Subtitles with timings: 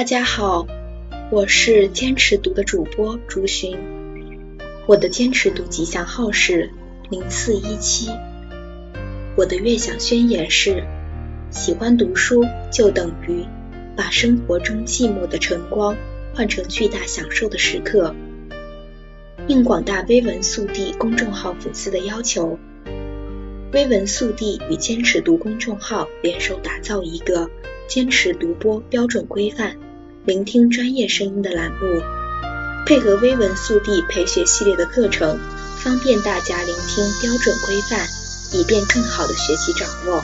[0.00, 0.66] 大家好，
[1.30, 3.78] 我是坚持读的主播朱寻，
[4.86, 6.70] 我的坚持读吉祥号是
[7.10, 8.08] 零四一七，
[9.36, 10.84] 我的悦享宣言是：
[11.50, 13.44] 喜欢读书就等于
[13.94, 15.94] 把生活中寂寞的晨光
[16.34, 18.14] 换成巨大享受的时刻。
[19.48, 22.58] 应广大微文速递公众号粉丝的要求，
[23.74, 27.50] 微文速递与坚持读公众号联手打造一个
[27.86, 29.76] 坚持读播标准规范、
[30.30, 32.00] 聆听专业声音的栏目，
[32.86, 35.36] 配合微文速递培学系列的课程，
[35.76, 38.06] 方便大家聆听标准规范，
[38.52, 40.22] 以便更好的学习掌握。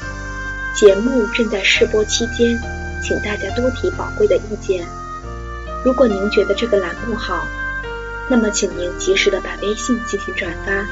[0.77, 2.57] 节目正在试播期间，
[3.03, 4.87] 请大家多提宝贵的意见。
[5.85, 7.45] 如果您觉得这个栏目好，
[8.29, 10.87] 那么，请您及时的把微信进行转发，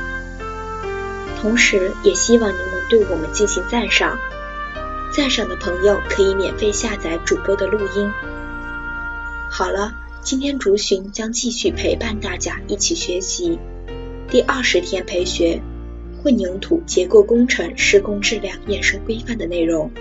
[1.41, 4.19] 同时也希望您能对我们进行赞赏。
[5.13, 8.13] 赞赏的朋友可以免费下载主播的录音。
[9.57, 13.57] 好了，今天竹寻将继续陪伴大家一起学习
[14.29, 15.63] 第二十天培学
[16.21, 19.93] 混凝土结构工程施工质量验收规范的内容。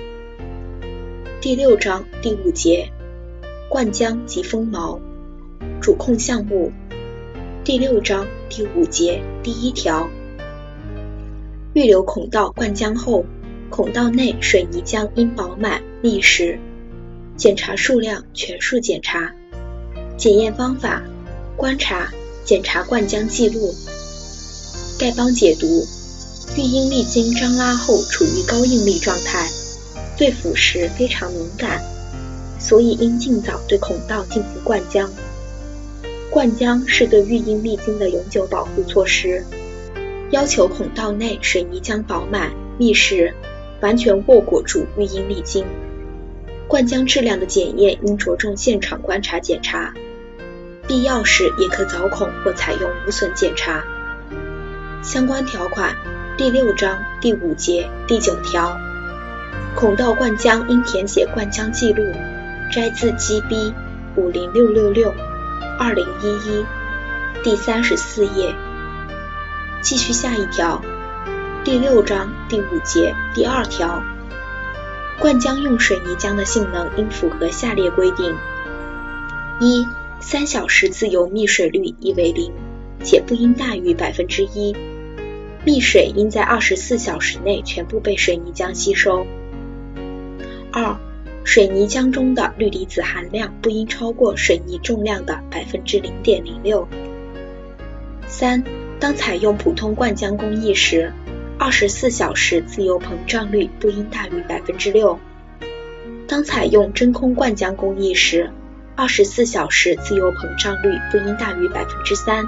[1.39, 2.89] 第六章第五节
[3.69, 4.99] 灌浆及封锚
[5.79, 6.71] 主控项目。
[7.63, 10.09] 第六章第五节第一条，
[11.75, 13.23] 预留孔道灌浆后，
[13.69, 16.57] 孔道内水泥浆应饱满密实。
[17.37, 19.31] 检查数量全数检查。
[20.15, 21.01] 检验方法：
[21.57, 22.11] 观察、
[22.45, 23.73] 检查灌浆记录。
[24.99, 25.85] 丐帮解读：
[26.55, 29.49] 育婴沥晶张拉后处于高应力状态，
[30.17, 31.83] 对腐蚀非常敏感，
[32.59, 35.09] 所以应尽早对孔道进行灌浆。
[36.29, 39.43] 灌浆是对育婴沥晶的永久保护措施，
[40.31, 43.33] 要求孔道内水泥浆饱满密实，
[43.81, 45.65] 完全握裹住育婴沥晶。
[46.67, 49.93] 灌浆质量的检验应着重现场观察检查，
[50.87, 53.83] 必要时也可凿孔或采用无损检查。
[55.01, 55.95] 相关条款
[56.37, 58.77] 第六章第五节第九条，
[59.75, 62.03] 孔道灌浆应填写灌浆记录，
[62.71, 63.73] 摘自 GB
[64.15, 65.13] 五零六六六。
[65.79, 66.65] 二零一一
[67.43, 68.53] 第三十四页，
[69.81, 70.81] 继续下一条，
[71.63, 74.03] 第六章第五节第二条，
[75.19, 78.35] 灌浆用水泥浆的性能应符合下列规定：
[79.59, 79.87] 一、
[80.25, 82.53] 三小时自由密水率宜为零，
[83.03, 84.73] 且不应大于百分之一，
[85.65, 89.27] 密水应在二十四小时内全部被水泥浆吸收。
[90.71, 90.97] 二、
[91.43, 96.87] 水泥浆中的氯离子含量不应超过水泥重量的百分之零点零六。
[98.25, 98.63] 三、
[99.01, 101.11] 当采用普通灌浆工艺时，
[101.59, 105.19] 二十四小时自由膨胀率不应大于百分之六；
[106.29, 108.49] 当采用真空灌浆工艺时，
[108.95, 112.45] 二十四小时自由膨胀率不应大于百分之三。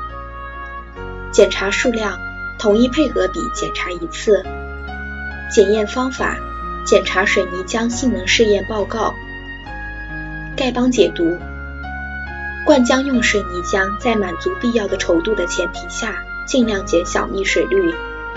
[1.31, 2.19] 检查数量
[2.59, 4.45] 统一配合比检查一次。
[5.49, 6.37] 检验方法。
[6.85, 9.15] 检查水泥浆性能试验报告。
[10.55, 11.35] 丐帮解读：
[12.63, 17.91] 灌浆用水泥浆在满足必要的稠度的前提下，尽量减小密水率，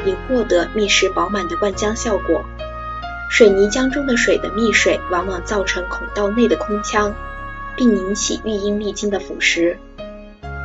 [0.07, 2.43] 以获得密实饱满的灌浆效果。
[3.29, 7.15] 水泥浆中的水的密水往往造成孔道内的空腔，
[7.79, 9.77] 并引起育婴沥晶的腐蚀。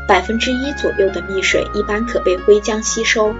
[0.05, 3.33] 百分之一左右的密水一般可被灰浆吸收，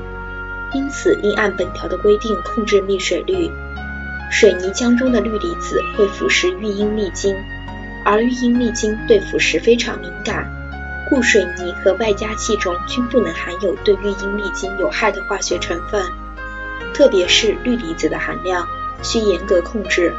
[0.73, 3.51] 因此应按本条的规定控制密水率。
[4.31, 7.35] 水泥浆中的氯离子会腐蚀育婴沥晶，
[8.05, 10.49] 而育婴沥晶对腐蚀非常敏感，
[11.09, 16.01] 故水泥和外加气中均不能含有对育婴沥晶有害的化学成分，
[16.93, 18.67] 特别是氯离子的含量
[19.03, 20.13] 需严格控制。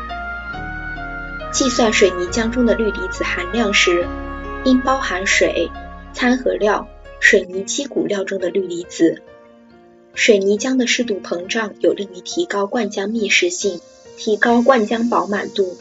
[1.55, 4.05] 计算水泥浆中的氯离子含量时，
[4.65, 5.71] 应包含水、
[6.13, 6.89] 掺合料、
[7.21, 9.23] 水泥基骨料中的氯离子。
[10.15, 13.81] 水泥浆的适度膨胀有利于提高灌浆密实性。
[14.17, 15.77] 提高灌浆饱满度，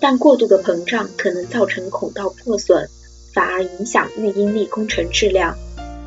[0.00, 2.88] 但过度的膨胀可能造成孔道破损，
[3.34, 5.56] 反而影响预应力工程质量，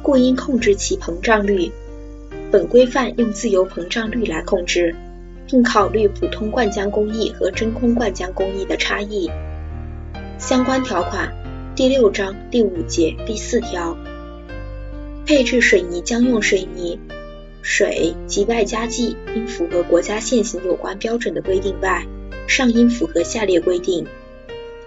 [0.02, 1.72] 故应控制其膨胀率。
[2.52, 4.96] 本规范用自由膨胀率来控制，
[5.48, 9.30] 并考虑普通灌浆工艺和真空灌浆工艺的差异。
[10.38, 11.34] 相关条款
[11.76, 13.98] 第六章第五节第四条，
[15.26, 17.00] 配置水泥浆用水泥。
[17.66, 22.06] 水及外加剂应符合国家现行有关标准的规定外，
[22.46, 24.06] 尚应符合下列规定：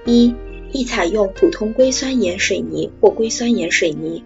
[0.05, 0.35] 一、
[0.73, 4.23] 宜采用普通硅酸盐水泥或硅酸盐水泥；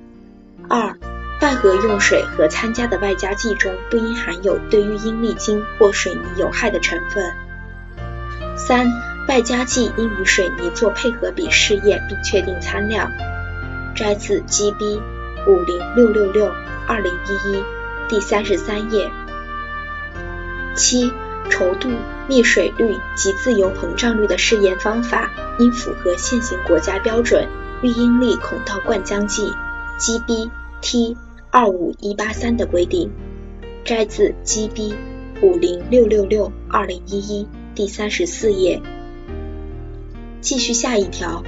[0.68, 0.98] 二、
[1.40, 7.24] 拌合用水和参加的外加剂中不应含有对育婴沥晶或水泥有害的成分；
[8.56, 8.92] 三、
[9.26, 13.10] 外加剂应与水泥做配合比试验，并确定参量。
[13.94, 15.00] 摘自 GB
[15.46, 16.52] 五零六六六
[16.86, 17.64] 二零一一
[18.08, 19.10] 第三十三页。
[20.76, 21.10] 七、
[21.48, 21.90] 稠度、
[22.28, 27.48] 密水率及自由膨胀率的试验方法应符合现行国家标准
[27.86, 29.52] 《育婴力孔道灌浆剂
[29.98, 30.50] GB
[30.80, 31.16] T
[31.52, 33.10] 二五一八三》的规定。
[33.84, 34.94] 摘自 GB
[35.42, 38.80] 五零六六六二零一一第三十四页。
[40.40, 41.42] 继续下一条，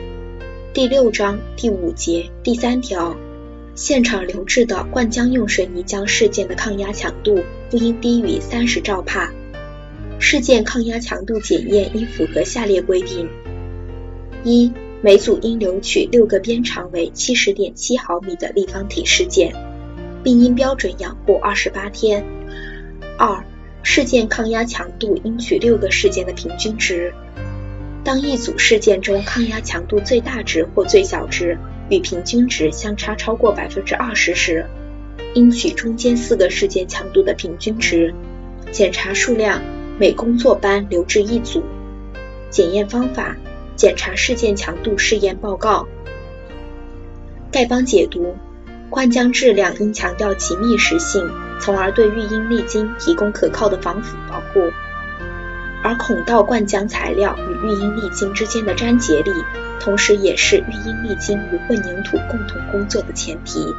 [0.75, 3.17] 第六章第五节第三条，
[3.75, 7.39] 现场留置的灌浆用水泥浆事件的抗压强度
[7.71, 9.31] 不应低于三十兆帕。
[10.19, 13.29] 事件抗压强度检验应符合下列规定：
[14.43, 19.55] 一、每组应留取六个边长为七十点七毫米的立方体事件，
[20.23, 22.25] 并应标准养护二十八天。
[23.19, 23.45] 二、
[23.83, 27.13] 事件抗压强度应取六个事件的平均值。
[28.05, 31.57] 当一组事件中抗压强度最大值或最小值
[31.89, 34.67] 与平均值相差超过百分之二十时，
[35.35, 38.13] 应取中间四个事件强度的平均值。
[38.73, 39.61] 检查数量
[39.99, 41.63] 每工作班留置一组。
[42.51, 43.37] 检验方法：
[43.77, 45.87] 检查事件强度试验报告。
[47.53, 48.35] 丐帮解读：
[48.93, 51.27] 灌浆质量应强调其密实性，
[51.59, 54.71] 从而对育婴沥晶提供可靠的防腐保护。
[55.83, 59.33] 而孔道灌浆材料与育婴沥晶之间的粘结力，
[59.81, 63.75] 同时也是育婴沥晶与混凝土共同工作的前提。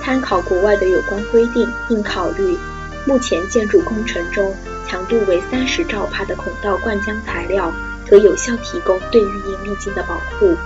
[0.00, 2.56] 参考国外的有关规定，并考虑
[3.04, 4.54] 目前建筑工程中
[4.88, 7.70] 强度为三十兆帕的孔道灌浆材料
[8.08, 10.56] 可有效提供对育婴沥晶的保护，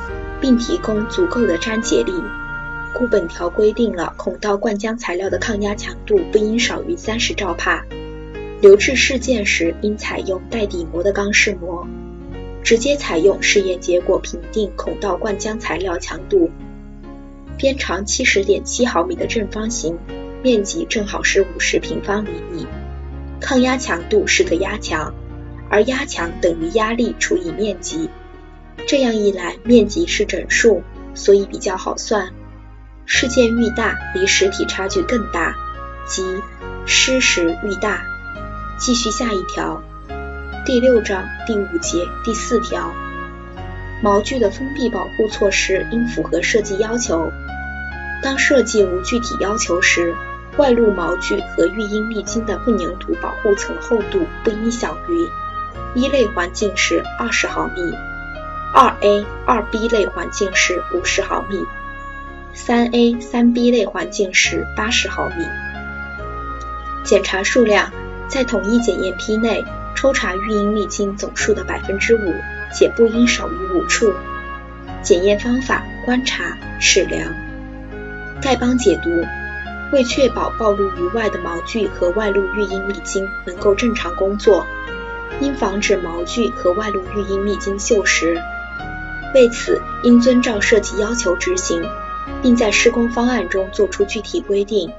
[0.41, 2.13] 并提供足够的粘结力，
[2.95, 7.85] 故本条规定了孔道灌浆材料的抗压强度不应少于三十兆帕。
[8.63, 11.87] 留置试件时，应采用带底膜的钢试膜。
[12.63, 16.51] 直接采用试验结果评定孔道灌浆材料强度。
[17.59, 19.99] 边长七十点七毫米的正方形，
[20.43, 22.67] 面积正好是五十平方厘米。
[23.39, 25.13] 抗压强度是个压强，
[25.69, 28.09] 而压强等于压力除以面积。
[28.87, 30.83] 这样一来，面积是整数，
[31.15, 32.33] 所以比较好算。
[33.07, 35.55] 事件愈大，离实体差距更大，
[36.07, 36.23] 即
[36.87, 38.03] 失实愈大。
[38.79, 39.83] 继续下一条，
[40.67, 42.93] 第六章第五节第四条，
[44.03, 47.31] 毛具的封闭保护措施应符合设计要求。
[48.23, 50.15] 当设计无具体要求时，
[50.57, 55.29] 外露毛具和育婴沥晶的混凝土保护层厚度不应小于
[55.95, 57.95] 一类环境时二十毫米，
[58.73, 61.65] 二 A、二 B 类环境时五十毫米，
[62.55, 65.45] 三 A、三 B 类环境时八十毫米。
[67.05, 67.93] 检查数量。
[68.27, 69.63] 在统一检验批内
[69.95, 72.35] 抽查育婴沥晶总数的百分之五，
[72.73, 74.15] 且不应少于五处。
[75.03, 77.31] 检验方法：观察、试量。
[78.41, 79.11] 丐帮解读：
[79.93, 84.67] 为确保暴露于外的毛具和外露育婴沥晶能够正常工作，
[85.41, 88.41] 应防止毛具和外露育婴沥晶锈蚀。
[89.35, 91.85] 为此，应遵照设计要求执行，
[92.43, 94.91] 并在施工方案中作出具体规定，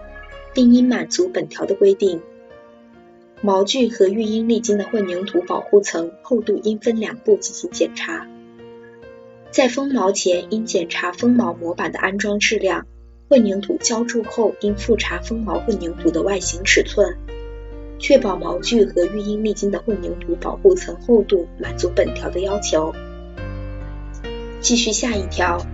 [0.54, 2.22] 并应满足本条的规定。
[3.42, 8.28] 毛具和育婴沥晶的混凝土保护层厚度应分两步进行检查。
[9.52, 12.82] 在封毛前，应检查封毛模板的安装质量；
[13.30, 17.18] 混凝土浇筑后，应复查封毛混凝土的外形尺寸，
[18.00, 22.94] 确保毛具和育婴沥晶的混凝土保护层厚度满足本条的要求。
[24.60, 25.66] 继续下一条，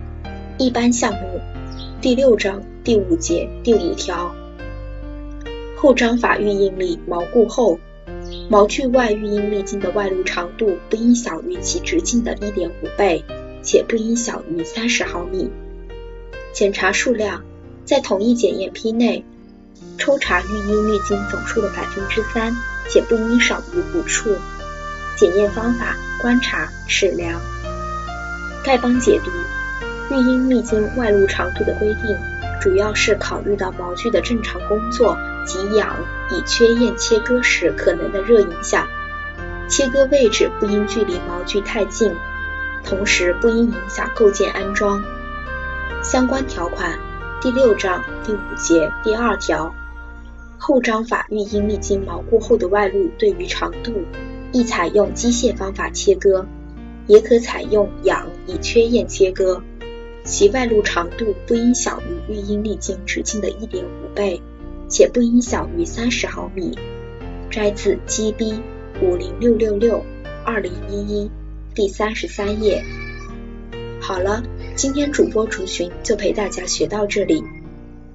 [0.58, 1.31] 一般项目
[2.02, 4.34] 第六章第五节第五条。
[5.78, 7.80] 后章法预应力锚固后，
[8.50, 13.24] 锚具外育婴沥晶的外露长度不应小于其直径的一点五倍，
[13.62, 15.52] 且不应小于三十毫米。
[16.52, 17.44] 检查数量
[17.86, 19.24] 在同一检验批内
[20.00, 22.52] 抽查育婴沥晶总数的百分之三，
[22.90, 24.32] 且不应少于五处。
[25.16, 27.40] 检验方法：观察、试量。
[28.66, 29.30] 丐帮解读
[30.12, 32.18] 育婴沥晶外露长度的规定，
[32.62, 35.18] 主要是考虑到毛具的正常工作。
[35.44, 35.98] 及氧
[36.30, 38.88] 乙炔焰切割时可能的热影响，
[39.68, 42.14] 切割位置不应距离毛具太近，
[42.86, 45.04] 同时不应影响构件安装。
[46.04, 47.00] 相关条款：
[47.42, 49.74] 第六章第五节第二条，
[50.60, 54.04] 后章法育婴沥晶毛固后的外露对于长度，
[54.52, 56.46] 宜采用机械方法切割，
[57.08, 59.64] 也可采用氧乙炔焰切割，
[60.24, 64.42] 其外露长度不应小于育婴力径直径的一点五倍。
[64.90, 66.78] 且不应小于三十毫米。
[67.50, 68.60] 摘自 GB
[69.02, 70.04] 五零六六六
[70.44, 71.32] 二零一一
[71.74, 72.84] 第三十三页。
[74.02, 74.44] 好了，
[74.76, 77.42] 今天主播竹寻就陪大家学到这里。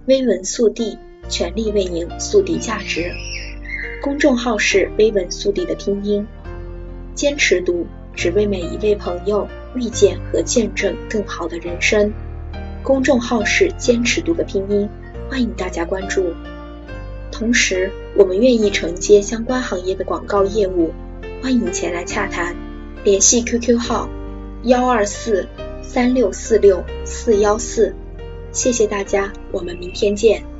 [0.05, 0.99] 微文速递，
[1.31, 3.11] 全力为您速递价值。
[4.03, 6.27] 公众号是微文速递的拼音。
[7.15, 12.13] 坚持读，只为每一位朋友遇见和见证更好的人生。
[12.83, 14.89] 公众号是坚持读的拼音，
[15.29, 16.33] 欢迎大家关注。
[17.33, 20.93] 同时，我们愿意承接相关行业的广告业务，
[21.43, 22.57] 欢迎前来洽谈。
[23.05, 24.09] 联系 QQ 号：
[24.63, 25.47] 幺二四
[25.83, 27.95] 三六四六四幺四。
[28.53, 30.56] 谢谢大家，我们明天见。